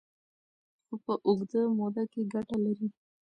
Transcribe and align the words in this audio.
خو 0.85 0.95
په 1.05 1.13
اوږده 1.27 1.61
موده 1.77 2.03
کې 2.11 2.21
ګټه 2.33 2.57
لري. 2.65 2.87